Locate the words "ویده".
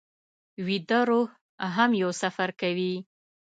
0.65-0.99